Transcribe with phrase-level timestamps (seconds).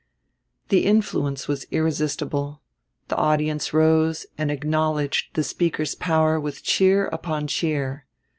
[0.69, 2.63] The influence was irresistible;
[3.09, 8.07] the audience rose and acknowledged the speaker's power with cheer upon cheer.